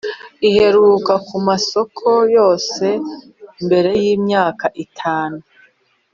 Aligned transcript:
iheruka 0.47 1.13
ku 1.27 1.35
masoko 1.47 2.07
yose 2.35 2.85
mbere 3.65 3.89
y’Imyaka 4.03 4.65
itanu 4.85 5.39